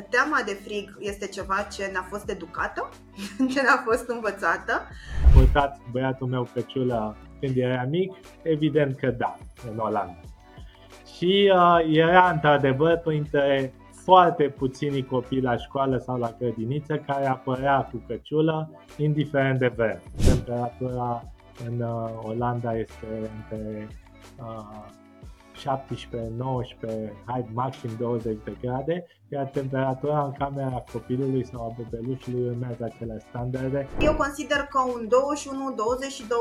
teama 0.00 0.42
de 0.46 0.52
frig 0.64 0.96
este 1.00 1.26
ceva 1.26 1.66
ce 1.72 1.84
ne-a 1.84 2.06
fost 2.08 2.30
educată, 2.30 2.88
ce 3.52 3.60
ne-a 3.60 3.82
fost 3.84 4.08
învățată. 4.08 4.72
Purtat 5.34 5.80
băiatul 5.90 6.26
meu 6.26 6.48
căciulă 6.54 7.16
când 7.40 7.56
era 7.56 7.84
mic? 7.90 8.12
Evident 8.42 8.96
că 8.96 9.10
da, 9.10 9.36
în 9.70 9.78
Olanda. 9.78 10.20
Și 11.16 11.52
uh, 11.54 11.96
era 11.96 12.30
într-adevăr 12.30 12.96
printre 12.96 13.74
foarte 14.04 14.44
puțini 14.48 15.04
copii 15.04 15.40
la 15.40 15.56
școală 15.56 15.96
sau 15.96 16.18
la 16.18 16.34
grădiniță 16.38 16.96
care 16.96 17.26
apărea 17.26 17.88
cu 17.90 18.02
căciulă, 18.06 18.70
indiferent 18.96 19.58
de 19.58 19.72
vreme. 19.76 20.02
Temperatura 20.26 21.22
în 21.66 21.80
uh, 21.80 22.10
Olanda 22.22 22.76
este 22.76 23.30
între 23.36 23.88
uh, 24.38 25.04
17, 25.56 26.30
19, 26.36 27.12
hai 27.24 27.46
maxim 27.52 27.90
20 27.98 28.36
de 28.44 28.56
grade, 28.60 29.06
iar 29.28 29.44
temperatura 29.44 30.24
în 30.24 30.32
camera 30.32 30.84
copilului 30.92 31.46
sau 31.46 31.60
a 31.66 31.74
bebelușului 31.76 32.48
urmează 32.48 32.84
acele 32.84 33.24
standarde. 33.28 33.88
Eu 34.00 34.14
consider 34.14 34.56
că 34.70 34.80
un 34.94 35.08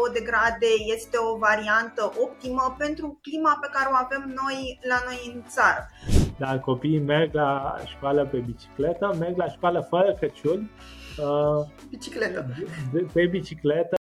21-22 0.10 0.14
de 0.14 0.20
grade 0.30 0.72
este 0.96 1.18
o 1.32 1.38
variantă 1.38 2.14
optimă 2.26 2.76
pentru 2.78 3.20
clima 3.22 3.58
pe 3.62 3.70
care 3.72 3.88
o 3.91 3.96
avem 4.05 4.24
noi 4.41 4.80
la 4.90 4.98
noi 5.08 5.34
în 5.34 5.44
țară. 5.48 5.90
Dar 6.38 6.60
copiii 6.60 7.00
merg 7.00 7.34
la 7.34 7.76
școală 7.86 8.26
pe 8.26 8.38
bicicletă, 8.38 9.16
merg 9.20 9.38
la 9.38 9.48
școală 9.48 9.88
fără 9.90 10.18
căciul, 10.20 10.70
uh, 11.18 11.66
bicicletă. 11.90 12.46
pe 13.13 13.26
bicicletă 13.26 13.96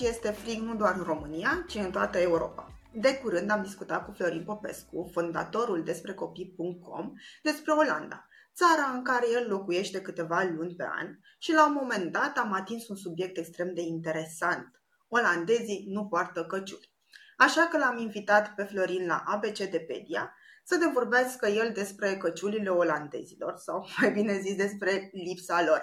și 0.00 0.06
este 0.06 0.30
frig 0.30 0.58
nu 0.58 0.74
doar 0.74 0.94
în 0.96 1.02
România, 1.02 1.64
ci 1.68 1.74
în 1.74 1.90
toată 1.90 2.18
Europa. 2.18 2.72
De 2.92 3.16
curând 3.16 3.50
am 3.50 3.62
discutat 3.62 4.04
cu 4.04 4.12
Florin 4.12 4.44
Popescu, 4.44 5.10
fondatorul 5.12 5.84
despre 5.84 6.14
copii.com, 6.14 7.12
despre 7.42 7.72
Olanda, 7.72 8.26
țara 8.54 8.90
în 8.94 9.02
care 9.02 9.26
el 9.32 9.48
locuiește 9.48 10.00
câteva 10.00 10.42
luni 10.42 10.74
pe 10.74 10.84
an 10.98 11.18
și 11.38 11.52
la 11.52 11.66
un 11.66 11.72
moment 11.72 12.12
dat 12.12 12.38
am 12.38 12.52
atins 12.52 12.88
un 12.88 12.96
subiect 12.96 13.36
extrem 13.36 13.74
de 13.74 13.80
interesant. 13.80 14.82
Olandezii 15.08 15.84
nu 15.88 16.06
poartă 16.06 16.44
căciuli. 16.44 16.92
Așa 17.36 17.66
că 17.70 17.78
l-am 17.78 17.98
invitat 17.98 18.54
pe 18.54 18.62
Florin 18.62 19.06
la 19.06 19.22
ABCDpedia 19.26 20.34
să 20.70 20.76
ne 20.84 20.90
vorbească 20.98 21.46
el 21.60 21.68
despre 21.74 22.08
căciulile 22.24 22.68
olandezilor 22.68 23.54
sau 23.56 23.86
mai 23.98 24.10
bine 24.12 24.32
zis 24.32 24.56
despre 24.56 24.90
lipsa 25.12 25.58
lor. 25.68 25.82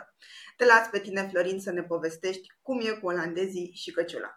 Te 0.57 0.65
las 0.65 0.85
pe 0.91 0.99
tine, 0.99 1.21
Florin, 1.21 1.59
să 1.59 1.71
ne 1.71 1.81
povestești 1.81 2.47
cum 2.61 2.77
e 2.79 2.99
cu 2.99 3.07
olandezii 3.07 3.71
și 3.73 3.91
căciula. 3.91 4.31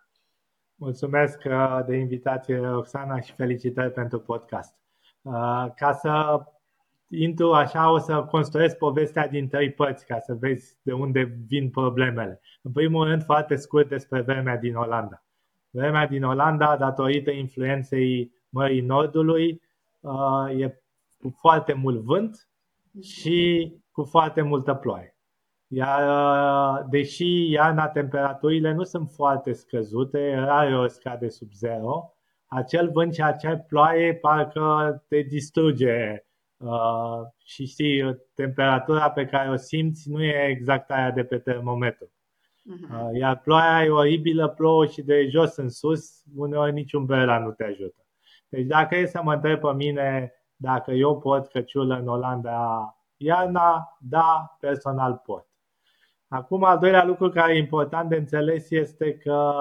Mulțumesc 0.74 1.38
uh, 1.44 1.80
de 1.86 1.96
invitație, 1.96 2.56
Roxana, 2.58 3.20
și 3.20 3.32
felicitări 3.32 3.92
pentru 3.92 4.20
podcast. 4.20 4.74
Uh, 5.22 5.66
ca 5.76 5.92
să 5.92 6.12
intru 7.08 7.52
așa, 7.52 7.92
o 7.92 7.98
să 7.98 8.22
construiesc 8.30 8.76
povestea 8.76 9.28
din 9.28 9.48
trei 9.48 9.72
părți 9.72 10.06
ca 10.06 10.18
să 10.18 10.34
vezi 10.34 10.78
de 10.82 10.92
unde 10.92 11.22
vin 11.46 11.70
problemele. 11.70 12.40
În 12.62 12.72
primul 12.72 13.04
rând, 13.04 13.22
foarte 13.24 13.56
scurt 13.56 13.88
despre 13.88 14.20
vremea 14.20 14.56
din 14.56 14.74
Olanda. 14.74 15.24
Vremea 15.70 16.06
din 16.06 16.24
Olanda, 16.24 16.76
datorită 16.76 17.30
influenței 17.30 18.32
Mării 18.48 18.80
Nordului, 18.80 19.50
uh, 19.52 19.69
e 20.56 20.80
cu 21.18 21.36
foarte 21.40 21.72
mult 21.72 22.00
vânt 22.00 22.48
și 23.02 23.72
cu 23.90 24.04
foarte 24.04 24.42
multă 24.42 24.74
ploaie. 24.74 25.14
Iar 25.72 26.08
uh, 26.08 26.86
deși 26.90 27.50
iarna 27.50 27.88
temperaturile 27.88 28.72
nu 28.72 28.82
sunt 28.82 29.10
foarte 29.10 29.52
scăzute, 29.52 30.34
rare 30.34 30.76
ori 30.76 30.90
scade 30.90 31.28
sub 31.28 31.52
zero, 31.52 32.14
acel 32.46 32.90
vânt 32.90 33.14
și 33.14 33.22
acea 33.22 33.56
ploaie 33.56 34.14
parcă 34.14 35.04
te 35.08 35.20
distruge 35.20 36.24
uh, 36.56 37.20
și 37.44 37.66
știi, 37.66 38.16
temperatura 38.34 39.10
pe 39.10 39.26
care 39.26 39.50
o 39.50 39.56
simți 39.56 40.10
nu 40.10 40.22
e 40.22 40.46
exact 40.48 40.90
aia 40.90 41.10
de 41.10 41.24
pe 41.24 41.38
termometru. 41.38 42.06
Uh-huh. 42.06 42.90
Uh, 42.90 43.18
iar 43.18 43.40
ploaia 43.40 43.84
e 43.84 43.90
oribilă, 43.90 44.48
plouă 44.48 44.86
și 44.86 45.02
de 45.02 45.28
jos 45.28 45.56
în 45.56 45.68
sus, 45.68 46.22
uneori 46.36 46.72
nici 46.72 46.92
umbrela 46.92 47.38
nu 47.38 47.50
te 47.50 47.64
ajută. 47.64 48.04
Deci 48.50 48.66
dacă 48.66 48.96
e 48.96 49.06
să 49.06 49.20
mă 49.22 49.34
întreb 49.34 49.60
pe 49.60 49.72
mine 49.72 50.32
dacă 50.56 50.90
eu 50.90 51.18
pot 51.18 51.46
căciulă 51.46 51.98
în 51.98 52.08
Olanda 52.08 52.94
iarna, 53.16 53.96
da, 54.00 54.56
personal 54.60 55.22
pot. 55.24 55.46
Acum, 56.28 56.64
al 56.64 56.78
doilea 56.78 57.04
lucru 57.04 57.28
care 57.28 57.54
e 57.54 57.58
important 57.58 58.08
de 58.08 58.16
înțeles 58.16 58.70
este 58.70 59.16
că 59.16 59.52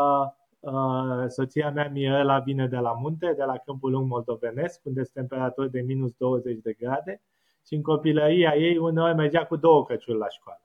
uh, 0.60 1.26
soția 1.28 1.72
mea 1.72 1.90
Mirela 1.90 2.40
vine 2.40 2.68
de 2.68 2.78
la 2.78 2.94
munte, 2.94 3.34
de 3.38 3.44
la 3.44 3.58
Câmpul 3.58 3.92
Lung 3.92 4.10
Moldovenesc, 4.10 4.82
unde 4.84 5.04
sunt 5.04 5.14
temperaturi 5.14 5.72
de 5.72 5.82
minus 5.82 6.12
20 6.18 6.60
de 6.62 6.74
grade 6.74 7.22
și 7.68 7.74
în 7.74 7.82
copilăria 7.82 8.56
ei 8.56 8.78
uneori 8.78 9.16
mergea 9.16 9.46
cu 9.46 9.56
două 9.56 9.86
căciuli 9.86 10.18
la 10.18 10.30
școală. 10.30 10.62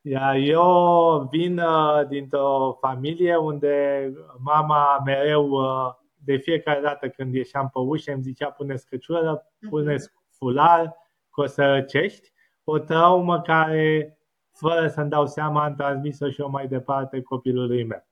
Iar 0.00 0.34
eu 0.34 1.28
vin 1.30 1.58
uh, 1.58 2.06
dintr-o 2.08 2.76
familie 2.80 3.36
unde 3.36 4.12
mama 4.38 5.02
mereu, 5.04 5.48
uh, 5.48 5.90
de 6.24 6.36
fiecare 6.36 6.80
dată 6.80 7.08
când 7.08 7.34
ieșeam 7.34 7.70
pe 7.72 7.78
ușă, 7.78 8.12
îmi 8.12 8.22
zicea 8.22 8.50
puneți 8.50 8.86
căciulă, 8.86 9.52
puneți 9.70 10.10
fular, 10.30 10.96
că 11.30 11.40
o 11.40 11.46
să 11.46 11.72
răcești. 11.72 12.32
O 12.64 12.78
traumă 12.78 13.40
care 13.40 14.16
fără 14.52 14.88
să-mi 14.88 15.10
dau 15.10 15.26
seama, 15.26 15.64
am 15.64 15.74
transmis-o 15.74 16.30
și 16.30 16.40
eu 16.40 16.50
mai 16.50 16.66
departe 16.66 17.22
copilului 17.22 17.84
meu. 17.84 18.06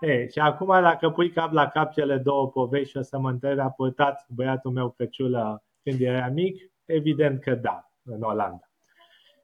E, 0.00 0.28
și 0.28 0.38
acum 0.38 0.82
dacă 0.82 1.10
pui 1.10 1.30
cap 1.30 1.52
la 1.52 1.68
cap 1.68 1.92
cele 1.92 2.16
două 2.16 2.48
povești 2.48 2.90
și 2.90 2.96
o 2.96 3.02
să 3.02 3.18
mă 3.18 3.30
întreb, 3.30 3.58
a 3.58 3.70
purtat 3.70 4.26
băiatul 4.28 4.70
meu 4.70 4.90
căciulă 4.90 5.62
când 5.82 6.00
era 6.00 6.28
mic? 6.28 6.70
Evident 6.84 7.40
că 7.40 7.54
da, 7.54 7.90
în 8.04 8.22
Olanda. 8.22 8.70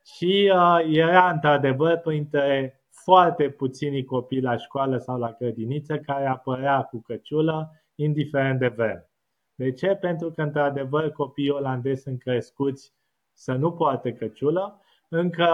Și 0.05 0.53
uh, 0.55 0.79
era 0.97 1.31
într-adevăr 1.31 1.97
printre 1.97 2.81
foarte 2.91 3.51
puțini 3.51 4.05
copii 4.05 4.41
la 4.41 4.57
școală 4.57 4.99
sau 4.99 5.19
la 5.19 5.37
grădiniță 5.39 5.99
care 5.99 6.27
apărea 6.27 6.83
cu 6.83 7.03
căciulă, 7.07 7.73
indiferent 7.97 8.59
de 8.59 8.69
vreme. 8.69 9.11
De 9.55 9.73
ce? 9.73 9.95
Pentru 9.95 10.31
că, 10.31 10.43
într-adevăr, 10.43 11.11
copiii 11.11 11.51
olandezi 11.51 12.03
sunt 12.03 12.21
crescuți 12.21 12.95
să 13.33 13.53
nu 13.53 13.73
poarte 13.73 14.13
căciulă 14.13 14.81
încă 15.09 15.49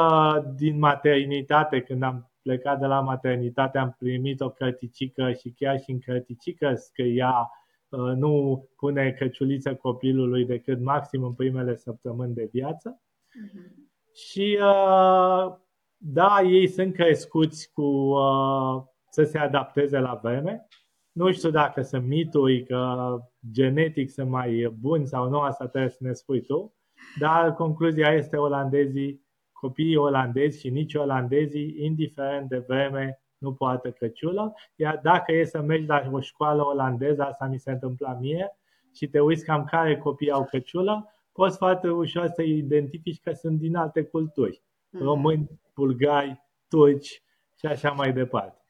din 0.56 0.78
maternitate, 0.78 1.80
când 1.80 2.02
am 2.02 2.30
plecat 2.42 2.78
de 2.78 2.86
la 2.86 3.00
maternitate, 3.00 3.78
am 3.78 3.96
primit 3.98 4.40
o 4.40 4.50
cărticică 4.50 5.32
și 5.32 5.50
chiar 5.50 5.80
și 5.80 5.90
în 5.90 5.98
cărticică 5.98 6.74
scria 6.74 7.50
uh, 7.88 8.12
nu 8.16 8.64
pune 8.76 9.12
căciuliță 9.12 9.74
copilului 9.74 10.44
decât 10.44 10.80
maxim 10.80 11.22
în 11.22 11.32
primele 11.32 11.76
săptămâni 11.76 12.34
de 12.34 12.48
viață. 12.52 13.00
Uh-huh. 13.00 13.90
Și 14.14 14.58
uh, 14.60 15.54
da, 15.96 16.40
ei 16.40 16.68
sunt 16.68 16.94
crescuți 16.94 17.72
cu 17.72 17.82
uh, 17.82 18.82
să 19.10 19.22
se 19.24 19.38
adapteze 19.38 19.98
la 19.98 20.20
vreme. 20.22 20.66
Nu 21.12 21.32
știu 21.32 21.50
dacă 21.50 21.82
sunt 21.82 22.06
mituri 22.06 22.64
că 22.64 23.18
genetic 23.52 24.10
sunt 24.10 24.28
mai 24.28 24.74
buni 24.80 25.06
sau 25.06 25.28
nu, 25.28 25.38
asta 25.38 25.66
trebuie 25.66 25.90
să 25.90 25.98
ne 26.00 26.12
spui 26.12 26.40
tu, 26.40 26.74
dar 27.18 27.54
concluzia 27.54 28.12
este 28.12 28.36
olandezii 28.36 29.22
copiii 29.62 29.96
olandezi 29.96 30.60
și 30.60 30.70
nici 30.70 30.94
olandezii, 30.94 31.76
indiferent 31.78 32.48
de 32.48 32.58
vreme, 32.58 33.22
nu 33.38 33.54
poartă 33.54 33.90
căciulă, 33.90 34.54
iar 34.76 35.00
dacă 35.02 35.32
e 35.32 35.44
să 35.44 35.60
mergi 35.60 35.86
la 35.86 36.08
o 36.12 36.20
școală 36.20 36.62
olandeză, 36.64 37.22
asta 37.22 37.46
mi 37.46 37.58
se 37.58 37.70
întâmpla 37.70 38.12
mie, 38.12 38.56
și 38.94 39.08
te 39.08 39.20
uiți 39.20 39.44
cam 39.44 39.64
care 39.64 39.98
copii 39.98 40.30
au 40.30 40.44
căciulă, 40.44 41.14
poți 41.32 41.56
foarte 41.56 41.88
ușor 41.88 42.26
să 42.26 42.42
identifici 42.42 43.20
că 43.20 43.32
sunt 43.32 43.58
din 43.58 43.76
alte 43.76 44.02
culturi. 44.02 44.62
Mm. 44.90 45.00
Români, 45.00 45.60
bulgari, 45.74 46.42
turci 46.68 47.22
și 47.58 47.66
așa 47.66 47.90
mai 47.90 48.12
departe 48.12 48.61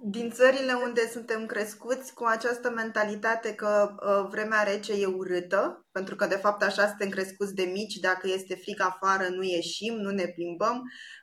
din 0.00 0.30
țările 0.30 0.72
unde 0.72 1.08
suntem 1.08 1.46
crescuți 1.46 2.14
cu 2.14 2.24
această 2.24 2.70
mentalitate 2.70 3.54
că 3.54 3.94
uh, 3.94 4.28
vremea 4.30 4.62
rece 4.62 4.92
e 4.92 5.06
urâtă, 5.06 5.86
pentru 5.92 6.16
că 6.16 6.26
de 6.26 6.36
fapt 6.36 6.62
așa 6.62 6.86
suntem 6.86 7.08
crescuți 7.08 7.54
de 7.54 7.62
mici, 7.62 7.94
dacă 7.94 8.26
este 8.26 8.54
frig 8.54 8.80
afară 8.80 9.28
nu 9.28 9.42
ieșim, 9.42 9.94
nu 9.94 10.10
ne 10.10 10.26
plimbăm. 10.26 10.82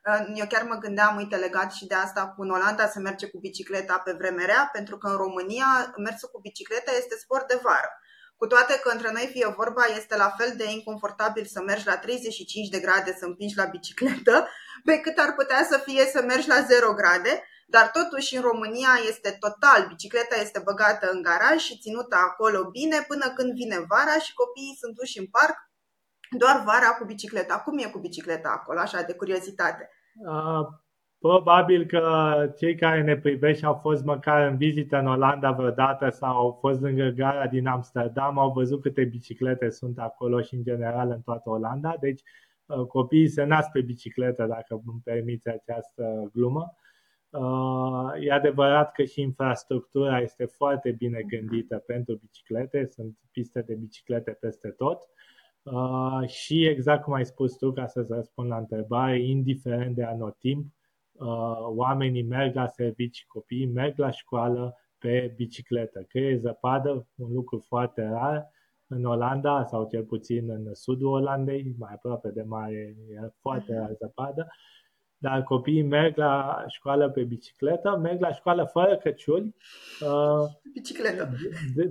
Uh, 0.10 0.26
eu 0.34 0.46
chiar 0.48 0.64
mă 0.64 0.76
gândeam, 0.76 1.16
uite, 1.16 1.36
legat 1.36 1.74
și 1.74 1.86
de 1.86 1.96
asta 1.96 2.28
cu 2.28 2.42
în 2.42 2.50
Olanda 2.50 2.88
se 2.88 3.00
merge 3.00 3.28
cu 3.28 3.38
bicicleta 3.40 4.02
pe 4.06 4.12
vreme 4.18 4.46
rea, 4.46 4.70
pentru 4.74 4.98
că 4.98 5.08
în 5.08 5.16
România 5.16 5.94
mersul 5.98 6.30
cu 6.32 6.40
bicicleta 6.42 6.92
este 6.98 7.16
sport 7.18 7.48
de 7.48 7.60
vară. 7.64 7.90
Cu 8.38 8.48
toate 8.48 8.80
că 8.84 8.90
între 8.92 9.12
noi 9.12 9.30
fie 9.32 9.54
vorba, 9.58 9.84
este 9.98 10.16
la 10.18 10.30
fel 10.38 10.54
de 10.58 10.72
inconfortabil 10.72 11.46
să 11.46 11.62
mergi 11.62 11.86
la 11.86 11.98
35 11.98 12.70
de 12.70 12.80
grade 12.80 13.16
să 13.20 13.26
împingi 13.26 13.58
la 13.58 13.66
bicicletă, 13.66 14.48
pe 14.84 14.98
cât 14.98 15.18
ar 15.18 15.34
putea 15.34 15.68
să 15.70 15.78
fie 15.78 16.06
să 16.06 16.22
mergi 16.22 16.48
la 16.48 16.62
0 16.62 16.94
grade, 16.94 17.44
dar 17.74 17.86
totuși 17.98 18.36
în 18.36 18.44
România 18.50 18.94
este 19.12 19.30
total, 19.46 19.80
bicicleta 19.94 20.36
este 20.46 20.60
băgată 20.68 21.06
în 21.14 21.22
garaj 21.28 21.58
și 21.68 21.80
ținută 21.84 22.16
acolo 22.30 22.60
bine 22.78 22.98
până 23.10 23.28
când 23.38 23.50
vine 23.62 23.78
vara 23.92 24.16
și 24.26 24.38
copiii 24.42 24.80
sunt 24.82 24.94
duși 25.00 25.20
în 25.20 25.28
parc 25.38 25.56
doar 26.42 26.56
vara 26.70 26.90
cu 26.98 27.06
bicicleta. 27.06 27.56
Cum 27.66 27.78
e 27.78 27.94
cu 27.96 28.00
bicicleta 28.00 28.50
acolo, 28.60 28.80
așa, 28.80 29.02
de 29.02 29.14
curiozitate? 29.14 29.90
Uh, 30.32 30.66
probabil 31.20 31.86
că 31.86 32.04
cei 32.58 32.76
care 32.76 33.02
ne 33.04 33.18
privesc 33.18 33.58
și 33.60 33.66
au 33.66 33.80
fost 33.82 34.04
măcar 34.04 34.48
în 34.48 34.58
vizită 34.58 34.98
în 34.98 35.08
Olanda 35.08 35.52
vreodată 35.52 36.10
sau 36.10 36.36
au 36.36 36.58
fost 36.60 36.82
lângă 36.82 37.08
gara 37.08 37.48
din 37.48 37.68
Amsterdam, 37.68 38.40
au 38.40 38.52
văzut 38.52 38.82
câte 38.82 39.04
biciclete 39.04 39.70
sunt 39.70 40.00
acolo 40.00 40.42
și 40.42 40.54
în 40.54 40.64
general 40.64 41.10
în 41.10 41.22
toată 41.22 41.50
Olanda. 41.50 41.96
Deci 42.00 42.22
uh, 42.66 42.86
copiii 42.86 43.30
se 43.30 43.44
nasc 43.44 43.72
pe 43.72 43.82
bicicletă, 43.82 44.46
dacă 44.46 44.82
îmi 44.86 45.02
permiți 45.04 45.48
această 45.48 46.30
glumă. 46.34 46.76
Uh, 47.40 48.12
e 48.20 48.32
adevărat 48.32 48.92
că 48.92 49.04
și 49.04 49.22
infrastructura 49.22 50.20
este 50.20 50.46
foarte 50.46 50.92
bine 50.92 51.22
gândită 51.22 51.78
pentru 51.78 52.16
biciclete, 52.16 52.86
sunt 52.86 53.18
piste 53.32 53.62
de 53.62 53.74
biciclete 53.74 54.32
peste 54.32 54.70
tot. 54.70 55.02
Uh, 55.64 56.28
și 56.28 56.66
exact 56.66 57.04
cum 57.04 57.14
ai 57.14 57.26
spus 57.26 57.58
tu, 57.58 57.72
ca 57.72 57.88
să-ți 57.88 58.12
răspund 58.12 58.50
la 58.50 58.58
întrebare, 58.58 59.24
indiferent 59.24 59.96
de 59.96 60.04
anotimp, 60.04 60.66
uh, 61.12 61.28
oamenii 61.76 62.24
merg 62.24 62.56
la 62.56 62.68
servicii, 62.68 63.26
copiii 63.28 63.66
merg 63.66 63.98
la 63.98 64.10
școală 64.10 64.78
pe 64.98 65.34
bicicletă. 65.36 66.06
Că 66.08 66.18
e 66.18 66.38
zăpadă, 66.38 67.08
un 67.16 67.34
lucru 67.34 67.60
foarte 67.60 68.08
rar 68.08 68.50
în 68.88 69.06
Olanda 69.06 69.66
sau 69.66 69.88
cel 69.88 70.04
puțin 70.04 70.50
în 70.50 70.74
sudul 70.74 71.12
Olandei, 71.12 71.76
mai 71.78 71.94
aproape 71.94 72.30
de 72.30 72.42
mare, 72.42 72.96
e 73.10 73.20
foarte 73.40 73.76
rar 73.76 73.92
zăpadă 73.94 74.48
dar 75.26 75.44
copiii 75.44 75.82
merg 75.82 76.18
la 76.18 76.64
școală 76.68 77.10
pe 77.10 77.24
bicicletă, 77.24 77.98
merg 78.02 78.20
la 78.20 78.34
școală 78.34 78.64
fără 78.64 78.98
căciuli. 78.98 79.56
Uh, 80.02 80.50
bicicletă. 80.74 81.30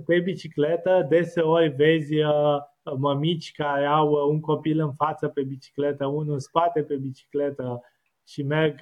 Pe 0.05 0.19
bicicletă, 0.19 1.05
deseori 1.09 1.69
vezi 1.69 2.15
uh, 2.19 2.57
mămici 2.97 3.51
care 3.51 3.85
au 3.85 4.11
uh, 4.11 4.21
un 4.29 4.39
copil 4.39 4.79
în 4.79 4.93
față 4.93 5.27
pe 5.27 5.43
bicicletă, 5.43 6.05
unul 6.05 6.33
în 6.33 6.39
spate 6.39 6.83
pe 6.83 6.95
bicicletă 6.95 7.81
și 8.27 8.43
merg 8.43 8.81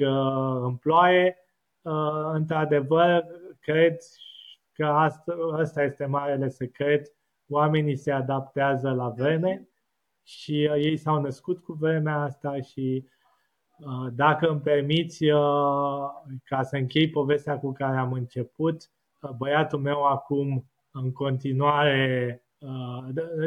în 0.63 0.75
ploaie. 0.75 1.37
Într-adevăr, 2.33 3.25
cred 3.59 3.97
că 4.71 4.85
asta, 4.85 5.35
asta 5.57 5.83
este 5.83 6.05
marele 6.05 6.47
secret. 6.47 7.13
Oamenii 7.49 7.95
se 7.95 8.11
adaptează 8.11 8.89
la 8.89 9.09
vreme 9.09 9.67
și 10.23 10.63
ei 10.63 10.97
s-au 10.97 11.21
născut 11.21 11.59
cu 11.59 11.73
vremea 11.73 12.15
asta 12.15 12.61
și 12.61 13.05
Uh, 13.05 13.22
dacă 14.13 14.47
îmi 14.47 14.59
permiți, 14.59 15.23
uh, 15.23 16.09
ca 16.43 16.63
să 16.63 16.75
închei 16.75 17.09
povestea 17.09 17.59
cu 17.59 17.71
care 17.71 17.97
am 17.97 18.13
început, 18.13 18.89
uh, 19.21 19.29
băiatul 19.37 19.79
meu 19.79 20.03
acum 20.03 20.65
în 20.91 21.11
continuare, 21.11 22.37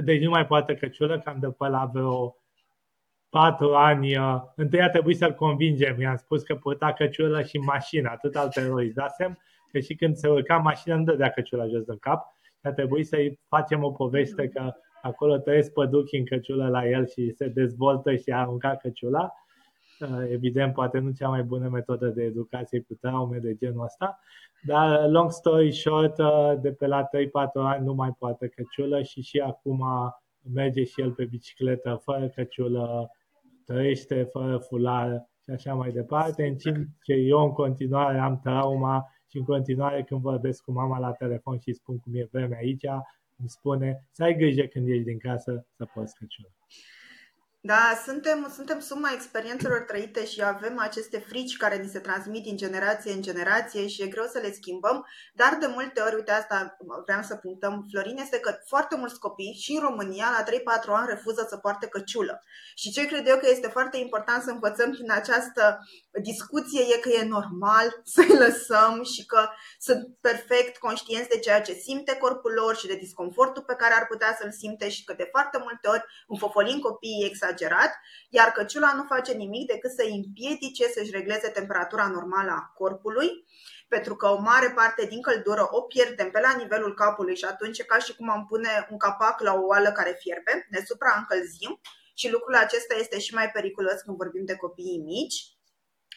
deci 0.05 0.23
nu 0.23 0.31
mai 0.31 0.47
poate 0.47 0.75
căciulă, 0.75 1.19
cam 1.19 1.37
de 1.41 1.47
pe 1.47 1.69
la 1.69 1.91
vreo 1.93 2.37
patru 3.29 3.75
ani, 3.75 4.15
întâi 4.57 4.83
a 4.83 4.91
trebuit 4.91 5.17
să-l 5.17 5.35
convingem, 5.35 6.01
i-am 6.01 6.17
spus 6.17 6.43
că 6.43 6.55
purta 6.55 6.93
căciulă 6.93 7.43
și 7.43 7.59
mașină, 7.59 8.11
atât 8.11 8.37
al 8.37 8.49
terorizasem, 8.49 9.39
că 9.73 9.79
și 9.79 9.95
când 9.95 10.17
se 10.17 10.29
urca 10.29 10.57
mașina 10.57 10.97
nu 10.97 11.05
dădea 11.05 11.31
căciula 11.31 11.67
jos 11.67 11.87
în 11.87 11.99
cap. 11.99 12.37
Și 12.43 12.67
a 12.67 12.73
trebuit 12.73 13.07
să-i 13.07 13.41
facem 13.49 13.85
o 13.85 13.91
poveste 13.91 14.49
că 14.49 14.73
acolo 15.03 15.39
trăiesc 15.39 15.73
păduchi 15.73 16.17
în 16.17 16.25
căciulă 16.25 16.69
la 16.69 16.89
el 16.89 17.07
și 17.07 17.33
se 17.37 17.49
dezvoltă 17.49 18.15
și 18.15 18.31
a 18.31 18.39
aruncat 18.39 18.81
căciula 18.81 19.33
Uh, 19.33 19.46
evident, 20.31 20.73
poate 20.73 20.99
nu 20.99 21.11
cea 21.11 21.29
mai 21.29 21.43
bună 21.43 21.69
metodă 21.69 22.09
de 22.09 22.23
educație 22.23 22.81
cu 22.81 22.95
traume 22.95 23.39
de 23.39 23.55
genul 23.55 23.85
ăsta, 23.85 24.21
dar 24.63 25.05
uh, 25.05 25.11
long 25.11 25.31
story 25.31 25.73
short, 25.73 26.19
uh, 26.19 26.53
de 26.61 26.73
pe 26.73 26.87
la 26.87 27.03
3-4 27.03 27.07
ani 27.55 27.85
nu 27.85 27.95
mai 27.95 28.15
poate 28.19 28.49
căciulă 28.49 29.03
și 29.03 29.21
și 29.23 29.39
acum 29.39 29.85
merge 30.53 30.85
și 30.85 31.01
el 31.01 31.13
pe 31.13 31.25
bicicletă 31.25 32.01
fără 32.05 32.29
căciulă, 32.29 33.11
trăiește 33.65 34.23
fără 34.23 34.59
fular 34.59 35.29
și 35.45 35.51
așa 35.51 35.75
mai 35.75 35.91
departe, 35.91 36.47
în 36.47 36.57
timp 36.57 36.87
ce 37.03 37.13
eu 37.13 37.39
în 37.39 37.53
continuare 37.53 38.19
am 38.19 38.41
trauma 38.41 39.11
și 39.31 39.37
în 39.37 39.45
continuare 39.45 40.03
când 40.03 40.21
vorbesc 40.21 40.63
cu 40.63 40.73
mama 40.73 40.99
la 40.99 41.13
telefon 41.13 41.59
și 41.59 41.73
spun 41.73 41.99
cum 41.99 42.15
e 42.15 42.29
vremea 42.31 42.59
aici, 42.59 42.87
îmi 43.37 43.49
spune 43.49 44.05
să 44.11 44.23
ai 44.23 44.37
grijă 44.37 44.63
când 44.63 44.89
ieși 44.89 45.05
din 45.05 45.19
casă 45.19 45.67
să 45.77 45.85
poți 45.95 46.15
căciulă. 46.15 46.49
Da, 47.61 48.01
suntem, 48.05 48.53
suntem 48.55 48.81
suma 48.81 49.11
experiențelor 49.13 49.81
trăite 49.81 50.27
și 50.27 50.43
avem 50.43 50.79
aceste 50.79 51.19
frici 51.19 51.57
care 51.57 51.77
ni 51.77 51.89
se 51.89 51.99
transmit 51.99 52.43
din 52.43 52.57
generație 52.57 53.13
în 53.13 53.23
generație 53.23 53.87
și 53.87 54.03
e 54.03 54.07
greu 54.07 54.25
să 54.25 54.39
le 54.39 54.53
schimbăm, 54.53 55.07
dar 55.35 55.57
de 55.61 55.67
multe 55.67 56.01
ori, 56.01 56.15
uite 56.15 56.33
asta 56.33 56.77
vreau 57.05 57.23
să 57.23 57.37
punctăm, 57.37 57.87
Florin, 57.91 58.17
este 58.19 58.39
că 58.39 58.59
foarte 58.67 58.97
mulți 58.97 59.19
copii 59.19 59.59
și 59.63 59.73
în 59.73 59.81
România 59.81 60.27
la 60.37 60.45
3-4 60.45 60.87
ani 60.87 61.09
refuză 61.09 61.47
să 61.49 61.57
poarte 61.57 61.87
căciulă. 61.87 62.43
Și 62.75 62.93
ce 62.93 63.07
cred 63.07 63.29
eu 63.29 63.39
că 63.39 63.49
este 63.51 63.69
foarte 63.69 63.97
important 63.97 64.43
să 64.43 64.51
învățăm 64.51 64.91
din 64.91 65.11
această 65.11 65.79
discuție 66.23 66.81
e 66.81 66.99
că 66.99 67.09
e 67.09 67.25
normal 67.25 68.01
să-i 68.15 68.37
lăsăm 68.39 69.03
și 69.03 69.27
că 69.27 69.49
sunt 69.79 70.09
perfect 70.21 70.77
conștienți 70.77 71.29
de 71.29 71.39
ceea 71.39 71.61
ce 71.61 71.73
simte 71.73 72.17
corpul 72.17 72.53
lor 72.53 72.77
și 72.77 72.87
de 72.87 72.95
disconfortul 72.95 73.63
pe 73.63 73.75
care 73.75 73.95
ar 73.95 74.07
putea 74.07 74.37
să-l 74.41 74.53
simte 74.53 74.89
și 74.89 75.05
că 75.05 75.13
de 75.13 75.29
foarte 75.31 75.59
multe 75.59 75.89
ori 75.89 76.05
înfofolim 76.27 76.79
copiii 76.79 77.25
exagerat 77.25 77.55
exagerat, 77.57 77.93
iar 78.29 78.49
căciula 78.49 78.93
nu 78.95 79.05
face 79.09 79.33
nimic 79.33 79.67
decât 79.67 79.91
să 79.91 80.03
împiedice 80.11 80.85
să-și 80.89 81.11
regleze 81.11 81.49
temperatura 81.49 82.07
normală 82.07 82.51
a 82.51 82.73
corpului, 82.75 83.29
pentru 83.89 84.17
că 84.17 84.27
o 84.27 84.41
mare 84.41 84.71
parte 84.75 85.07
din 85.07 85.23
căldură 85.23 85.69
o 85.71 85.81
pierdem 85.81 86.31
pe 86.31 86.41
la 86.41 86.57
nivelul 86.57 86.95
capului 86.95 87.37
și 87.37 87.45
atunci 87.45 87.79
e 87.79 87.83
ca 87.83 87.99
și 87.99 88.17
cum 88.17 88.31
am 88.31 88.47
pune 88.47 88.87
un 88.91 88.99
capac 88.99 89.41
la 89.41 89.55
o 89.55 89.67
oală 89.67 89.93
care 89.93 90.17
fierbe, 90.21 90.67
ne 90.71 90.81
supraîncălzim 90.87 91.81
și 92.15 92.31
lucrul 92.31 92.55
acesta 92.55 92.95
este 92.99 93.19
și 93.19 93.35
mai 93.35 93.51
periculos 93.51 94.01
când 94.01 94.17
vorbim 94.17 94.45
de 94.45 94.57
copiii 94.57 95.03
mici. 95.05 95.57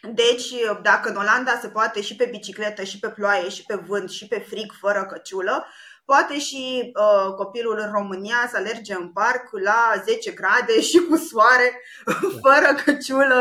Deci, 0.02 0.54
dacă 0.82 1.10
în 1.10 1.16
Olanda 1.16 1.60
se 1.62 1.70
poate 1.70 2.02
și 2.02 2.16
pe 2.16 2.26
bicicletă, 2.26 2.84
și 2.84 3.00
pe 3.00 3.10
ploaie, 3.10 3.50
și 3.50 3.64
pe 3.66 3.76
vânt, 3.76 4.10
și 4.10 4.28
pe 4.28 4.40
frig, 4.40 4.72
fără 4.80 5.06
căciulă, 5.06 5.66
Poate 6.12 6.36
și 6.50 6.64
uh, 6.84 7.28
copilul 7.42 7.78
în 7.86 7.92
România 7.98 8.42
să 8.52 8.58
alerge 8.58 8.94
în 9.02 9.08
parc 9.20 9.44
la 9.70 9.82
10 10.04 10.32
grade 10.42 10.76
și 10.90 10.98
cu 11.08 11.16
soare, 11.30 11.68
fără 12.46 12.70
căciulă 12.84 13.40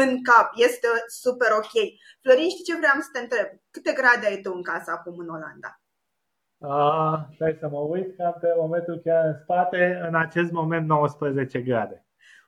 în 0.00 0.08
cap. 0.28 0.48
Este 0.66 0.88
super 1.22 1.50
ok. 1.60 1.74
Florin, 2.22 2.50
știi 2.52 2.68
ce 2.68 2.80
vreau 2.80 2.98
să 3.06 3.10
te 3.12 3.20
întreb? 3.24 3.48
Câte 3.74 3.92
grade 4.00 4.24
ai 4.26 4.40
tu 4.44 4.50
în 4.58 4.64
casă 4.70 4.90
acum 4.96 5.16
în 5.24 5.34
Olanda? 5.36 5.70
Ah, 6.74 7.16
stai 7.34 7.54
să 7.60 7.66
mă 7.74 7.82
uit, 7.94 8.08
că 8.16 8.26
pe 8.42 8.50
momentul 8.64 8.96
chiar 9.04 9.22
în 9.30 9.36
spate, 9.42 9.82
în 10.08 10.14
acest 10.26 10.50
moment 10.60 10.84
19 10.86 11.60
grade. 11.68 11.96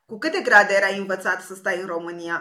Cu 0.09 0.17
câte 0.19 0.41
grade 0.49 0.73
erai 0.81 0.99
învățat 0.99 1.38
să 1.49 1.54
stai 1.54 1.76
în 1.81 1.88
România? 1.97 2.38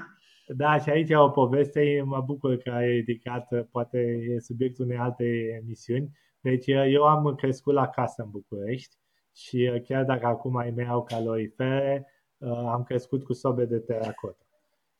Da, 0.61 0.71
și 0.83 0.89
aici 0.89 1.09
e 1.09 1.25
o 1.27 1.37
poveste, 1.41 1.81
mă 2.13 2.19
bucur 2.29 2.51
că 2.63 2.69
ai 2.79 2.89
ridicat, 2.99 3.45
poate 3.71 3.99
e 4.31 4.47
subiectul 4.49 4.85
unei 4.85 4.97
alte 5.07 5.25
emisiuni. 5.61 6.09
Deci 6.47 6.67
uh, 6.67 6.85
eu 6.89 7.03
am 7.03 7.35
crescut 7.35 7.73
la 7.73 7.87
casă 7.87 8.21
în 8.21 8.29
București 8.29 8.95
și 9.35 9.71
uh, 9.73 9.81
chiar 9.81 10.03
dacă 10.03 10.25
acum 10.25 10.55
ai 10.55 10.71
mei 10.71 10.87
au 10.87 11.03
calorifere, 11.03 12.07
uh, 12.37 12.49
am 12.49 12.83
crescut 12.83 13.23
cu 13.23 13.33
sobe 13.33 13.65
de 13.65 13.79
teracotă. 13.79 14.45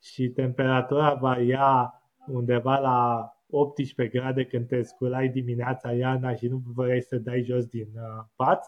Și 0.02 0.28
temperatura 0.28 1.14
varia 1.14 1.92
undeva 2.26 2.78
la 2.78 3.30
18 3.50 4.18
grade 4.18 4.44
când 4.44 4.66
te 4.66 4.82
sculai 4.82 5.28
dimineața 5.28 5.92
iarna 5.92 6.34
și 6.34 6.46
nu 6.46 6.62
vrei 6.74 7.02
să 7.02 7.18
dai 7.18 7.42
jos 7.42 7.66
din 7.66 7.88
pat, 8.36 8.64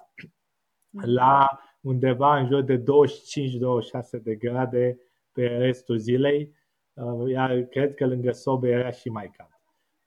la 0.91 1.61
undeva 1.81 2.39
în 2.39 2.47
jur 2.47 2.63
de 2.63 2.79
25-26 2.79 2.85
de 4.23 4.35
grade 4.35 4.99
pe 5.33 5.47
restul 5.47 5.99
zilei, 5.99 6.55
iar 7.29 7.61
cred 7.61 7.95
că 7.95 8.07
lângă 8.07 8.31
sobe 8.31 8.69
era 8.69 8.91
și 8.91 9.09
mai 9.09 9.31
cald. 9.37 9.60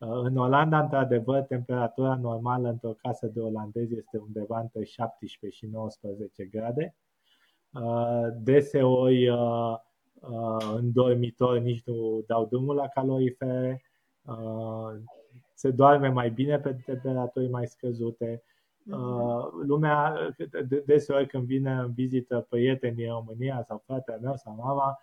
În 0.05 0.37
Olanda, 0.37 0.79
într-adevăr, 0.79 1.41
temperatura 1.41 2.15
normală 2.15 2.69
într-o 2.69 2.93
casă 3.01 3.27
de 3.27 3.39
olandezi 3.39 3.95
este 3.95 4.17
undeva 4.17 4.59
între 4.59 4.83
17 4.83 5.65
și 5.65 5.71
19 5.71 6.43
grade. 6.45 6.95
Uh, 7.73 8.27
deseori 8.37 9.29
uh, 9.29 9.75
uh, 10.13 10.73
în 10.75 10.91
dormitor 10.91 11.57
nici 11.59 11.83
nu 11.85 12.23
dau 12.27 12.45
drumul 12.45 12.75
la 12.75 12.87
calorifere, 12.87 13.83
se 15.53 15.71
doarme 15.71 16.07
mai 16.07 16.29
bine 16.29 16.59
pe 16.59 16.73
temperaturi 16.85 17.49
mai 17.49 17.67
scăzute. 17.67 18.43
Lumea, 19.65 20.15
deseori 20.85 21.27
când 21.27 21.43
vine 21.43 21.71
în 21.71 21.93
vizită 21.93 22.45
prietenii 22.49 23.05
în 23.05 23.13
România 23.13 23.63
sau 23.67 23.83
fratele 23.85 24.19
meu 24.21 24.35
sau 24.35 24.55
mama, 24.55 24.99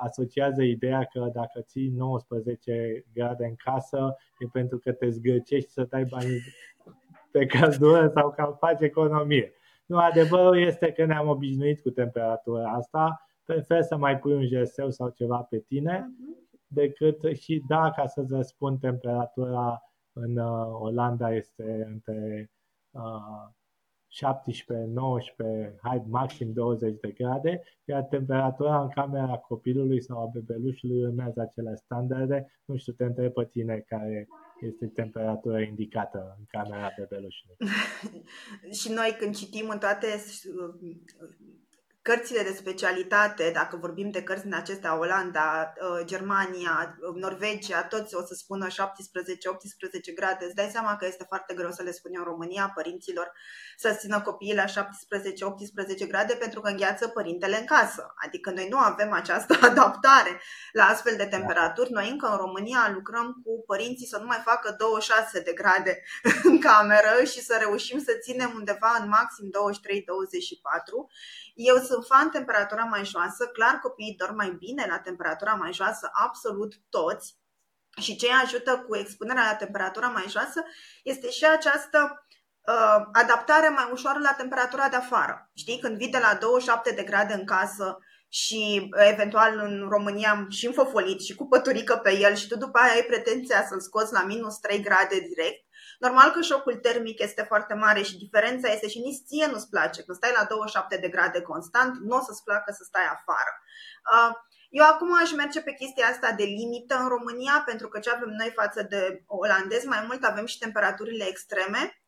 asociază 0.00 0.62
ideea 0.62 1.04
că 1.04 1.30
dacă 1.32 1.60
ții 1.60 1.88
19 1.88 3.04
grade 3.14 3.44
în 3.44 3.54
casă 3.54 4.16
e 4.38 4.46
pentru 4.52 4.78
că 4.78 4.92
te 4.92 5.08
zgârcești 5.08 5.70
să 5.70 5.86
dai 5.90 6.04
bani 6.04 6.28
pe 7.30 7.46
căldură 7.46 8.08
sau 8.14 8.30
că 8.30 8.56
faci 8.58 8.80
economie. 8.80 9.52
Nu, 9.86 9.98
adevărul 9.98 10.58
este 10.58 10.92
că 10.92 11.04
ne-am 11.04 11.28
obișnuit 11.28 11.80
cu 11.80 11.90
temperatura 11.90 12.70
asta, 12.70 13.26
prefer 13.44 13.82
să 13.82 13.96
mai 13.96 14.18
pui 14.18 14.32
un 14.32 14.46
jerseu 14.46 14.90
sau 14.90 15.08
ceva 15.08 15.46
pe 15.50 15.58
tine 15.58 16.10
decât 16.66 17.36
și 17.36 17.62
da, 17.68 17.90
ca 17.90 18.06
să-ți 18.06 18.34
răspund, 18.34 18.80
temperatura 18.80 19.82
în 20.12 20.36
uh, 20.36 20.66
Olanda 20.80 21.34
este 21.34 21.86
între 21.90 22.50
uh, 22.90 23.48
17, 24.16 24.86
19, 24.86 25.78
hai 25.82 26.02
maxim 26.08 26.52
20 26.52 27.00
de 27.00 27.10
grade, 27.10 27.62
iar 27.84 28.02
temperatura 28.02 28.82
în 28.82 28.88
camera 28.88 29.36
copilului 29.36 30.02
sau 30.02 30.22
a 30.22 30.30
bebelușului 30.32 31.04
urmează 31.04 31.40
acele 31.40 31.74
standarde. 31.84 32.60
Nu 32.64 32.76
știu, 32.76 32.92
te 32.92 33.04
întreb 33.04 33.32
pe 33.32 33.44
tine 33.44 33.84
care 33.88 34.28
este 34.60 34.86
temperatura 34.86 35.60
indicată 35.60 36.36
în 36.38 36.44
camera 36.48 36.92
bebelușului. 36.98 37.56
și 38.78 38.92
noi 38.92 39.16
când 39.18 39.34
citim 39.34 39.68
în 39.68 39.78
toate 39.78 40.06
cărțile 42.08 42.42
de 42.42 42.54
specialitate, 42.56 43.50
dacă 43.54 43.76
vorbim 43.76 44.10
de 44.10 44.22
cărți 44.22 44.42
din 44.42 44.54
acestea, 44.54 44.98
Olanda, 44.98 45.72
uh, 45.74 46.04
Germania, 46.04 46.96
uh, 47.00 47.14
Norvegia, 47.14 47.82
toți 47.82 48.14
o 48.14 48.20
să 48.24 48.34
spună 48.34 48.66
17-18 48.68 50.12
grade. 50.14 50.44
Îți 50.44 50.54
dai 50.54 50.68
seama 50.72 50.96
că 50.96 51.06
este 51.06 51.24
foarte 51.28 51.54
greu 51.54 51.70
să 51.70 51.82
le 51.82 51.90
spunem 51.90 52.20
în 52.20 52.26
România 52.26 52.72
părinților 52.74 53.32
să 53.76 53.96
țină 53.98 54.20
copiii 54.20 54.54
la 54.54 54.64
17-18 54.64 56.06
grade 56.08 56.34
pentru 56.34 56.60
că 56.60 56.68
îngheață 56.68 57.08
părintele 57.08 57.58
în 57.58 57.64
casă. 57.64 58.14
Adică 58.26 58.50
noi 58.50 58.68
nu 58.68 58.78
avem 58.78 59.12
această 59.12 59.58
adaptare 59.70 60.40
la 60.72 60.84
astfel 60.84 61.16
de 61.16 61.26
temperaturi. 61.26 61.92
Noi 61.92 62.10
încă 62.10 62.26
în 62.26 62.36
România 62.36 62.90
lucrăm 62.94 63.40
cu 63.44 63.64
părinții 63.66 64.06
să 64.06 64.18
nu 64.18 64.26
mai 64.26 64.40
facă 64.44 64.74
26 64.78 65.40
de 65.40 65.52
grade 65.52 66.02
în 66.50 66.60
cameră 66.60 67.24
și 67.24 67.40
să 67.40 67.56
reușim 67.58 67.98
să 67.98 68.12
ținem 68.22 68.52
undeva 68.54 68.96
în 69.00 69.08
maxim 69.08 69.46
23-24 69.46 69.50
eu 71.56 71.76
sunt 71.76 71.95
fan 72.02 72.30
temperatura 72.30 72.84
mai 72.84 73.04
joasă, 73.04 73.46
clar 73.46 73.78
copiii 73.82 74.14
dorm 74.18 74.34
mai 74.34 74.50
bine 74.50 74.86
la 74.88 74.98
temperatura 74.98 75.54
mai 75.54 75.72
joasă, 75.72 76.10
absolut 76.12 76.74
toți. 76.88 77.36
Și 78.00 78.16
ce 78.16 78.28
ajută 78.42 78.84
cu 78.88 78.96
expunerea 78.96 79.44
la 79.44 79.54
temperatura 79.54 80.08
mai 80.08 80.24
joasă 80.28 80.64
este 81.02 81.30
și 81.30 81.44
această 81.44 82.26
uh, 82.60 83.06
adaptare 83.12 83.68
mai 83.68 83.88
ușoară 83.92 84.18
la 84.18 84.32
temperatura 84.32 84.88
de 84.88 84.96
afară. 84.96 85.50
Știi, 85.54 85.78
când 85.78 85.96
vii 85.96 86.10
de 86.10 86.18
la 86.18 86.38
27 86.40 86.90
de 86.90 87.02
grade 87.02 87.34
în 87.34 87.46
casă 87.46 87.98
și 88.28 88.90
eventual 89.12 89.58
în 89.58 89.86
România 89.88 90.46
și 90.50 90.66
înfăfolit 90.66 91.20
și 91.20 91.34
cu 91.34 91.46
păturică 91.46 91.96
pe 91.96 92.18
el 92.18 92.34
și 92.34 92.48
tu 92.48 92.56
după 92.56 92.78
aia 92.78 92.92
ai 92.92 93.02
pretenția 93.02 93.66
să-l 93.66 93.80
scoți 93.80 94.12
la 94.12 94.24
minus 94.24 94.58
3 94.58 94.80
grade 94.80 95.18
direct, 95.20 95.65
Normal 95.98 96.30
că 96.30 96.40
șocul 96.40 96.74
termic 96.74 97.22
este 97.22 97.42
foarte 97.42 97.74
mare 97.74 98.02
și 98.02 98.16
diferența 98.16 98.72
este 98.72 98.88
și 98.88 98.98
nici 98.98 99.24
ție 99.26 99.46
nu-ți 99.46 99.68
place. 99.68 100.02
Când 100.02 100.16
stai 100.16 100.32
la 100.38 100.44
27 100.44 100.96
de 100.96 101.08
grade 101.08 101.40
constant, 101.40 101.98
nu 101.98 102.16
o 102.16 102.20
să-ți 102.20 102.42
placă 102.42 102.72
să 102.72 102.82
stai 102.84 103.06
afară. 103.16 103.52
Uh, 104.12 104.34
eu 104.70 104.84
acum 104.84 105.18
aș 105.22 105.32
merge 105.32 105.60
pe 105.60 105.72
chestia 105.72 106.06
asta 106.06 106.32
de 106.32 106.44
limită 106.44 106.94
în 106.98 107.08
România, 107.08 107.62
pentru 107.66 107.88
că 107.88 107.98
ce 107.98 108.10
avem 108.10 108.28
noi 108.28 108.52
față 108.54 108.82
de 108.82 109.22
olandez, 109.26 109.84
mai 109.84 110.04
mult 110.06 110.24
avem 110.24 110.46
și 110.46 110.58
temperaturile 110.58 111.24
extreme 111.28 112.00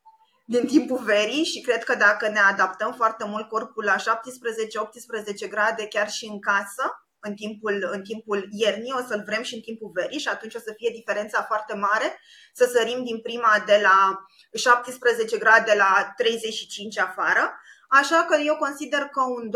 din 0.47 0.67
timpul 0.67 0.99
verii 0.99 1.45
și 1.45 1.61
cred 1.61 1.85
că 1.85 1.95
dacă 1.95 2.29
ne 2.29 2.39
adaptăm 2.39 2.93
foarte 2.93 3.25
mult 3.25 3.49
corpul 3.49 3.85
la 3.85 3.97
17-18 3.97 5.49
grade 5.49 5.87
chiar 5.89 6.11
și 6.11 6.27
în 6.27 6.41
casă, 6.41 7.08
în 7.21 7.35
timpul, 7.35 7.89
în 7.91 8.03
timpul 8.03 8.49
iernii, 8.51 8.95
o 8.99 9.03
să-l 9.09 9.23
vrem 9.27 9.43
și 9.43 9.55
în 9.55 9.61
timpul 9.61 9.91
verii 9.95 10.19
și 10.19 10.29
atunci 10.29 10.55
o 10.55 10.59
să 10.59 10.75
fie 10.77 10.91
diferența 10.95 11.43
foarte 11.43 11.75
mare, 11.75 12.21
să 12.53 12.65
sărim 12.65 13.05
din 13.05 13.21
prima 13.21 13.63
de 13.67 13.81
la 13.83 14.27
17 14.53 15.39
grade 15.39 15.75
la 15.77 16.13
35 16.17 16.99
afară. 16.99 17.61
Așa 17.89 18.25
că 18.29 18.37
eu 18.37 18.57
consider 18.57 19.01
că 19.01 19.23
un 19.23 19.51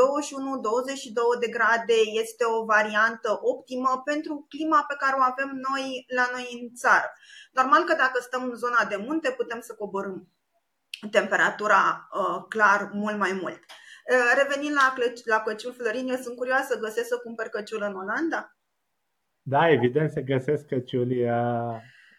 21-22 1.36 1.40
de 1.40 1.48
grade 1.48 1.98
este 2.22 2.44
o 2.44 2.64
variantă 2.64 3.38
optimă 3.42 4.02
pentru 4.04 4.46
clima 4.48 4.84
pe 4.88 4.94
care 4.98 5.16
o 5.18 5.22
avem 5.22 5.50
noi 5.68 6.04
la 6.16 6.28
noi 6.32 6.58
în 6.60 6.74
țară. 6.74 7.12
Normal 7.52 7.84
că 7.84 7.94
dacă 7.94 8.20
stăm 8.20 8.42
în 8.42 8.54
zona 8.54 8.84
de 8.84 8.96
munte 8.96 9.30
putem 9.30 9.60
să 9.60 9.74
coborâm 9.74 10.28
temperatura 11.10 12.08
uh, 12.12 12.44
clar 12.48 12.90
mult 12.92 13.18
mai 13.18 13.32
mult. 13.32 13.58
Eh, 14.04 14.32
revenind 14.42 14.74
la, 14.74 14.94
la 15.24 15.42
căciul 15.42 15.72
Florin, 15.72 16.08
eu 16.08 16.16
sunt 16.16 16.36
curioasă, 16.36 16.78
găsesc 16.78 17.08
să 17.08 17.20
cumpăr 17.24 17.46
căciul 17.46 17.82
în 17.82 17.94
Olanda? 17.94 18.56
Da, 19.42 19.70
evident 19.70 20.10
se 20.10 20.22
găsesc 20.22 20.66
căciuli 20.66 21.24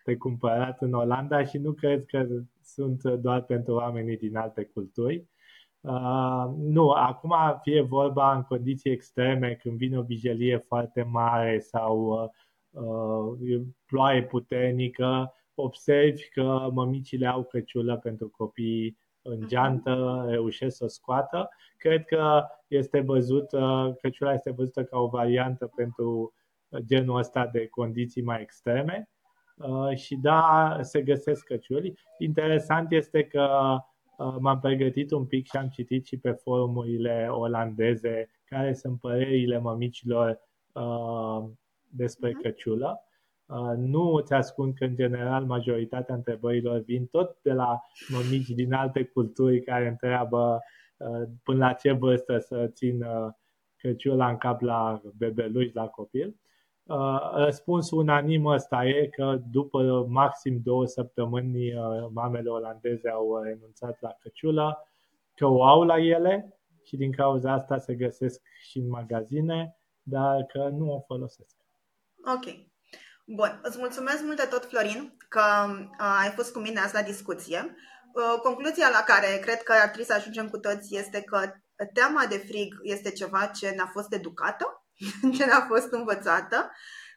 de 0.05 0.15
cumpărat 0.17 0.81
în 0.81 0.93
Olanda 0.93 1.43
și 1.43 1.57
nu 1.57 1.71
cred 1.73 2.05
că 2.05 2.27
sunt 2.63 3.03
doar 3.03 3.41
pentru 3.41 3.73
oamenii 3.73 4.17
din 4.17 4.37
alte 4.37 4.63
culturi. 4.63 5.27
Uh, 5.83 6.45
nu, 6.57 6.89
acum 6.89 7.33
fie 7.61 7.81
vorba 7.81 8.35
în 8.35 8.41
condiții 8.43 8.91
extreme, 8.91 9.53
când 9.61 9.77
vine 9.77 9.97
o 9.97 10.01
vijelie 10.01 10.57
foarte 10.57 11.01
mare 11.01 11.59
sau 11.59 12.29
uh, 12.71 13.61
ploaie 13.85 14.23
puternică, 14.23 15.33
observi 15.55 16.29
că 16.29 16.69
mămicile 16.73 17.27
au 17.27 17.43
căciulă 17.43 17.97
pentru 17.97 18.29
copii 18.29 18.97
în 19.23 19.37
mhm. 19.37 19.47
geantă, 19.47 20.25
reușesc 20.27 20.77
să 20.77 20.83
o 20.83 20.87
scoată. 20.87 21.49
Cred 21.77 22.05
că 22.05 22.43
este 22.67 22.99
văzută, 22.99 23.95
căciula 24.01 24.33
este 24.33 24.51
văzută 24.51 24.83
ca 24.83 24.99
o 24.99 25.07
variantă 25.07 25.71
pentru 25.75 26.33
genul 26.79 27.17
ăsta 27.17 27.47
de 27.47 27.67
condiții 27.67 28.21
mai 28.21 28.41
extreme. 28.41 29.09
Uh, 29.57 29.95
și 29.95 30.15
da, 30.15 30.77
se 30.81 31.01
găsesc 31.01 31.43
căciuli. 31.43 31.99
Interesant 32.17 32.91
este 32.91 33.23
că 33.23 33.77
uh, 34.17 34.35
m-am 34.39 34.59
pregătit 34.59 35.11
un 35.11 35.25
pic 35.25 35.45
și 35.45 35.57
am 35.57 35.67
citit 35.67 36.05
și 36.05 36.17
pe 36.17 36.31
forumurile 36.31 37.27
olandeze 37.29 38.29
care 38.45 38.73
sunt 38.73 38.99
părerile 38.99 39.57
mămicilor 39.57 40.39
uh, 40.73 41.43
despre 41.89 42.29
mhm. 42.29 42.41
căciulă. 42.41 43.07
Uh, 43.45 43.73
nu 43.77 44.13
îți 44.13 44.33
ascund 44.33 44.73
că, 44.77 44.83
în 44.83 44.95
general, 44.95 45.45
majoritatea 45.45 46.15
întrebărilor 46.15 46.79
vin 46.79 47.05
tot 47.05 47.37
de 47.41 47.51
la 47.53 47.81
mămici 48.09 48.49
din 48.49 48.73
alte 48.73 49.03
culturi 49.03 49.61
care 49.61 49.87
întreabă 49.87 50.61
uh, 50.97 51.27
până 51.43 51.65
la 51.65 51.73
ce 51.73 51.91
vârstă 51.91 52.39
să 52.39 52.67
țin 52.67 53.05
căciula 53.75 54.29
în 54.29 54.37
cap 54.37 54.61
la 54.61 55.01
bebeluș, 55.17 55.73
la 55.73 55.87
copil. 55.87 56.35
Uh, 56.83 57.31
răspunsul 57.33 57.97
unanim 57.97 58.45
ăsta 58.45 58.85
e 58.85 59.07
că 59.07 59.41
după 59.51 60.05
maxim 60.09 60.61
două 60.63 60.85
săptămâni 60.85 61.73
mamele 62.11 62.49
olandeze 62.49 63.09
au 63.09 63.41
renunțat 63.43 64.01
la 64.01 64.17
căciulă, 64.19 64.87
că 65.35 65.45
o 65.45 65.63
au 65.63 65.83
la 65.83 65.97
ele 65.97 66.57
și 66.83 66.97
din 66.97 67.11
cauza 67.11 67.51
asta 67.51 67.77
se 67.77 67.95
găsesc 67.95 68.41
și 68.61 68.77
în 68.77 68.89
magazine, 68.89 69.77
dar 70.01 70.43
că 70.43 70.67
nu 70.67 70.93
o 70.93 70.99
folosesc. 70.99 71.55
Ok. 72.35 72.71
Bun, 73.25 73.59
îți 73.63 73.77
mulțumesc 73.77 74.23
mult 74.23 74.37
de 74.37 74.45
tot, 74.45 74.65
Florin, 74.65 75.17
că 75.29 75.41
ai 75.97 76.29
fost 76.35 76.53
cu 76.53 76.59
mine 76.59 76.79
azi 76.79 76.93
la 76.93 77.01
discuție. 77.01 77.75
Concluzia 78.41 78.89
la 78.89 79.03
care 79.13 79.39
cred 79.41 79.63
că 79.63 79.71
ar 79.71 79.87
trebui 79.87 80.05
să 80.05 80.13
ajungem 80.13 80.49
cu 80.49 80.57
toți 80.57 80.95
este 80.95 81.21
că 81.21 81.53
teama 81.93 82.25
de 82.25 82.37
frig 82.37 82.73
este 82.81 83.11
ceva 83.11 83.45
ce 83.45 83.69
ne-a 83.69 83.89
fost 83.93 84.13
educată, 84.13 84.85
ce 85.37 85.45
ne-a 85.45 85.65
fost 85.67 85.91
învățată, 85.91 86.71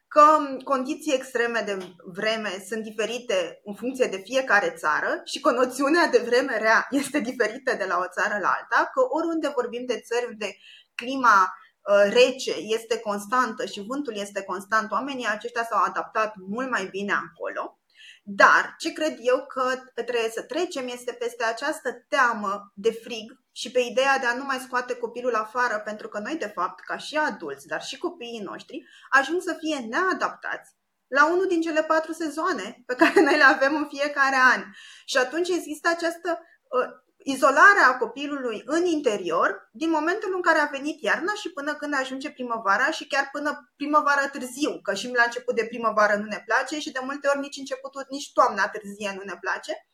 că 0.08 0.22
condiții 0.64 1.14
extreme 1.14 1.62
de 1.66 1.78
vreme 2.12 2.64
sunt 2.68 2.82
diferite 2.82 3.60
în 3.64 3.75
funcție 3.75 4.06
de 4.06 4.22
fiecare 4.25 4.70
țară 4.76 5.20
și 5.25 5.40
că 5.40 5.50
noțiunea 5.50 6.06
de 6.06 6.22
vreme 6.26 6.58
rea 6.58 6.86
este 6.90 7.20
diferită 7.20 7.75
de 7.78 7.84
la 7.84 7.98
o 7.98 8.20
țară 8.20 8.38
la 8.40 8.48
alta, 8.48 8.90
că 8.94 9.00
oriunde 9.08 9.52
vorbim 9.54 9.84
de 9.86 10.00
țări 10.00 10.26
unde 10.30 10.56
clima 10.94 11.36
Uh, 11.38 11.65
rece 12.11 12.55
este 12.59 12.99
constantă 12.99 13.66
și 13.66 13.85
vântul 13.87 14.16
este 14.16 14.43
constant, 14.43 14.90
oamenii 14.90 15.26
aceștia 15.26 15.66
s-au 15.71 15.83
adaptat 15.83 16.35
mult 16.49 16.71
mai 16.71 16.85
bine 16.85 17.12
acolo. 17.12 17.78
Dar 18.23 18.75
ce 18.78 18.93
cred 18.93 19.16
eu 19.21 19.47
că 19.47 19.75
trebuie 19.95 20.31
să 20.31 20.43
trecem 20.43 20.88
este 20.88 21.12
peste 21.12 21.45
această 21.45 21.93
teamă 22.09 22.73
de 22.75 22.93
frig 22.93 23.40
și 23.52 23.71
pe 23.71 23.81
ideea 23.81 24.19
de 24.19 24.26
a 24.26 24.37
nu 24.37 24.45
mai 24.45 24.59
scoate 24.59 24.95
copilul 24.95 25.35
afară, 25.35 25.78
pentru 25.85 26.09
că 26.09 26.19
noi, 26.19 26.37
de 26.37 26.52
fapt, 26.55 26.81
ca 26.81 26.97
și 26.97 27.16
adulți, 27.16 27.66
dar 27.66 27.83
și 27.83 27.99
copiii 27.99 28.40
noștri, 28.45 28.87
ajung 29.11 29.43
să 29.43 29.57
fie 29.59 29.78
neadaptați 29.78 30.75
la 31.07 31.31
unul 31.33 31.47
din 31.47 31.61
cele 31.61 31.83
patru 31.83 32.12
sezoane 32.12 32.83
pe 32.87 32.95
care 32.95 33.21
noi 33.21 33.37
le 33.37 33.43
avem 33.43 33.76
în 33.76 33.87
fiecare 33.88 34.37
an. 34.55 34.62
Și 35.05 35.16
atunci 35.16 35.49
există 35.49 35.88
această 35.88 36.38
uh, 36.69 37.05
izolarea 37.28 37.97
copilului 37.99 38.62
în 38.66 38.85
interior 38.85 39.68
din 39.73 39.90
momentul 39.90 40.33
în 40.35 40.42
care 40.42 40.59
a 40.59 40.68
venit 40.76 41.02
iarna 41.02 41.33
și 41.35 41.49
până 41.49 41.75
când 41.75 41.95
ajunge 41.95 42.30
primăvara 42.30 42.90
și 42.90 43.06
chiar 43.06 43.28
până 43.33 43.73
primăvara 43.76 44.28
târziu, 44.28 44.80
că 44.83 44.95
și 44.95 45.11
la 45.14 45.23
început 45.23 45.54
de 45.54 45.64
primăvară 45.64 46.16
nu 46.16 46.25
ne 46.25 46.42
place 46.47 46.78
și 46.78 46.90
de 46.90 46.99
multe 47.02 47.28
ori 47.28 47.38
nici 47.38 47.56
începutul, 47.56 48.06
nici 48.09 48.33
toamna 48.33 48.68
târzie 48.68 49.12
nu 49.16 49.23
ne 49.25 49.37
place. 49.40 49.88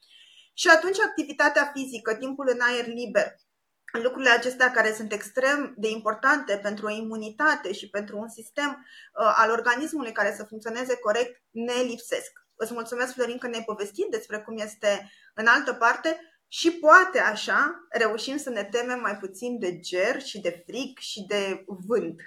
Și 0.55 0.69
atunci 0.69 1.01
activitatea 1.01 1.71
fizică, 1.75 2.15
timpul 2.15 2.49
în 2.53 2.61
aer 2.61 2.87
liber, 2.87 3.37
lucrurile 3.93 4.31
acestea 4.31 4.71
care 4.71 4.93
sunt 4.93 5.13
extrem 5.13 5.75
de 5.77 5.89
importante 5.89 6.57
pentru 6.63 6.87
o 6.87 6.91
imunitate 6.91 7.73
și 7.73 7.91
pentru 7.91 8.19
un 8.19 8.29
sistem 8.29 8.71
uh, 8.71 9.33
al 9.37 9.51
organismului 9.51 10.13
care 10.13 10.35
să 10.37 10.45
funcționeze 10.45 10.97
corect, 10.97 11.43
ne 11.51 11.73
lipsesc. 11.73 12.33
Îți 12.55 12.73
mulțumesc, 12.73 13.13
Florin, 13.13 13.39
că 13.39 13.47
ne-ai 13.47 13.65
povestit 13.65 14.07
despre 14.11 14.39
cum 14.39 14.59
este 14.59 15.11
în 15.35 15.47
altă 15.47 15.73
parte 15.73 16.32
și 16.59 16.71
poate 16.71 17.19
așa 17.33 17.87
reușim 17.99 18.37
să 18.37 18.51
ne 18.51 18.63
temem 18.63 19.01
mai 19.01 19.17
puțin 19.21 19.59
de 19.59 19.79
ger 19.79 20.21
și 20.21 20.41
de 20.41 20.63
frig 20.67 20.99
și 20.99 21.27
de 21.27 21.65
vânt. 21.67 22.21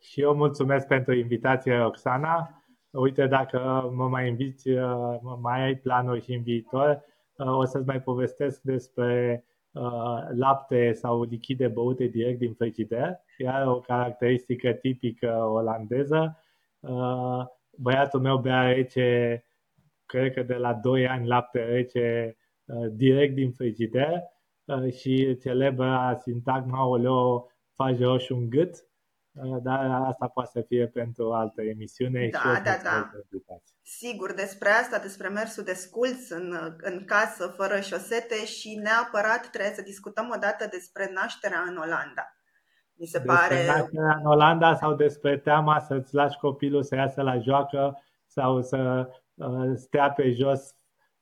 Și 0.00 0.20
eu 0.20 0.34
mulțumesc 0.34 0.86
pentru 0.86 1.14
invitație, 1.14 1.76
Roxana. 1.76 2.64
Uite, 2.90 3.26
dacă 3.26 3.90
mă 3.94 4.08
mai 4.08 4.28
inviți, 4.28 4.68
mai 5.40 5.60
ai 5.60 5.74
planuri 5.74 6.22
și 6.22 6.32
în 6.32 6.42
viitor, 6.42 7.04
o 7.36 7.64
să-ți 7.64 7.86
mai 7.86 8.02
povestesc 8.02 8.60
despre 8.60 9.44
lapte 10.34 10.92
sau 10.92 11.22
lichide 11.22 11.68
băute 11.68 12.04
direct 12.04 12.38
din 12.38 12.54
frigider. 12.54 13.20
Iar 13.38 13.66
o 13.66 13.80
caracteristică 13.80 14.72
tipică 14.72 15.44
olandeză. 15.44 16.42
Băiatul 17.76 18.20
meu 18.20 18.38
bea 18.38 18.62
rece, 18.62 19.44
cred 20.06 20.34
că 20.34 20.42
de 20.42 20.54
la 20.54 20.74
2 20.74 21.08
ani 21.08 21.26
lapte 21.26 21.64
rece 21.64 22.36
direct 22.90 23.34
din 23.34 23.52
frigider 23.52 24.22
și 24.96 25.38
celebra 25.40 26.18
sintagma 26.22 26.86
oleo 26.86 27.46
faci 27.74 27.98
roșu 27.98 28.34
în 28.34 28.50
gât, 28.50 28.76
dar 29.62 29.90
asta 29.90 30.26
poate 30.26 30.50
să 30.52 30.60
fie 30.60 30.86
pentru 30.86 31.28
o 31.28 31.32
altă 31.32 31.62
emisiune. 31.62 32.28
Da, 32.32 32.38
și 32.38 32.62
da, 32.62 32.76
da. 32.82 33.10
Sigur, 33.82 34.34
despre 34.34 34.68
asta, 34.68 34.98
despre 34.98 35.28
mersul 35.28 35.64
de 35.64 35.72
sculț 35.72 36.30
în, 36.30 36.76
în 36.80 37.04
casă, 37.04 37.46
fără 37.46 37.80
șosete 37.80 38.44
și 38.44 38.80
neapărat 38.82 39.50
trebuie 39.50 39.74
să 39.74 39.82
discutăm 39.82 40.30
o 40.34 40.38
dată 40.38 40.66
despre 40.70 41.10
nașterea 41.14 41.64
în 41.68 41.76
Olanda. 41.76 42.36
Mi 42.94 43.06
se 43.06 43.18
despre 43.18 43.34
pare... 43.34 43.66
nașterea 43.66 44.16
în 44.18 44.26
Olanda 44.26 44.74
sau 44.74 44.94
despre 44.94 45.38
teama 45.38 45.80
să-ți 45.80 46.14
lași 46.14 46.38
copilul 46.38 46.82
să 46.82 46.94
iasă 46.94 47.22
la 47.22 47.38
joacă 47.38 48.02
sau 48.26 48.62
să 48.62 49.08
uh, 49.34 49.72
stea 49.74 50.10
pe 50.10 50.30
jos 50.30 50.74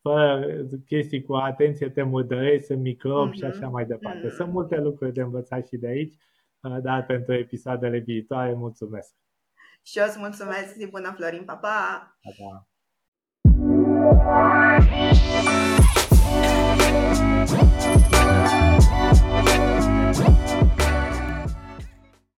fără 0.02 0.46
chestii 0.86 1.22
cu 1.22 1.34
atenție, 1.34 1.88
te 1.88 2.02
murdărești, 2.02 2.66
sunt 2.66 2.80
microbi 2.80 3.30
mm-hmm. 3.30 3.38
și 3.38 3.44
așa 3.44 3.68
mai 3.68 3.84
departe. 3.84 4.26
Mm-hmm. 4.26 4.34
Sunt 4.36 4.52
multe 4.52 4.76
lucruri 4.76 5.12
de 5.12 5.20
învățat 5.20 5.66
și 5.66 5.76
de 5.76 5.86
aici, 5.86 6.14
uh, 6.60 6.76
dar 6.82 7.06
pentru 7.06 7.32
episoadele 7.34 7.98
viitoare 7.98 8.54
mulțumesc! 8.54 9.14
Și 9.82 9.98
eu 9.98 10.04
îți 10.06 10.18
mulțumesc, 10.18 10.74
zi 10.74 10.86
bună, 10.86 11.14
Florin, 11.16 11.44
pa, 11.44 11.56
pa! 11.56 12.18
pa, 12.22 12.30
pa. 12.38 12.64